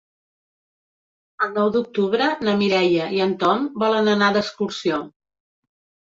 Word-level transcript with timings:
El 1.47 1.51
nou 1.57 1.67
d'octubre 1.75 2.29
na 2.47 2.55
Mireia 2.61 3.09
i 3.17 3.21
en 3.25 3.35
Tom 3.43 3.67
volen 3.83 4.09
anar 4.15 4.31
d'excursió. 4.39 4.99